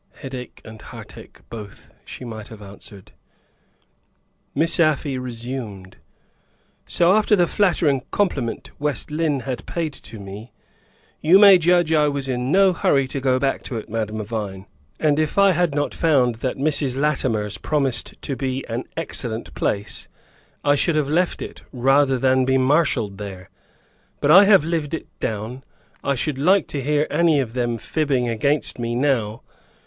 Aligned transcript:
"Headache 0.15 0.61
and 0.65 0.81
heartache 0.81 1.41
both," 1.51 1.93
she 2.05 2.25
might 2.25 2.47
have 2.47 2.59
answered. 2.63 3.11
Miss 4.55 4.79
Afy 4.79 5.19
resumed. 5.19 5.97
"So, 6.87 7.11
after 7.13 7.35
the 7.35 7.45
flattering 7.45 8.01
compliment 8.09 8.71
West 8.79 9.11
Lynne 9.11 9.41
had 9.41 9.67
paid 9.67 9.93
to 9.93 10.19
me, 10.19 10.51
you 11.21 11.37
may 11.37 11.59
judge 11.59 11.93
I 11.93 12.07
was 12.07 12.27
in 12.27 12.51
no 12.51 12.73
hurry 12.73 13.07
to 13.09 13.19
go 13.21 13.37
back 13.37 13.61
to 13.65 13.77
it, 13.77 13.89
Madame 13.89 14.25
Vine. 14.25 14.65
And 14.99 15.19
if 15.19 15.37
I 15.37 15.51
had 15.51 15.75
not 15.75 15.93
found 15.93 16.37
that 16.37 16.57
Mrs. 16.57 16.95
Latimer's 16.97 17.59
promised 17.59 18.19
to 18.23 18.35
be 18.35 18.65
an 18.67 18.85
excellent 18.97 19.53
place, 19.53 20.07
I 20.63 20.73
should 20.73 20.95
have 20.95 21.09
left 21.09 21.43
it, 21.43 21.61
rather 21.71 22.17
than 22.17 22.43
be 22.43 22.57
marshaled 22.57 23.19
there. 23.19 23.51
But 24.19 24.31
I 24.31 24.45
have 24.45 24.63
lived 24.63 24.95
it 24.95 25.05
down; 25.19 25.63
I 26.03 26.15
should 26.15 26.39
like 26.39 26.65
to 26.69 26.81
hear 26.81 27.05
any 27.11 27.39
of 27.39 27.53
them 27.53 27.77
fibbing 27.77 28.27
against 28.27 28.79
me 28.79 28.95
now. 28.95 29.43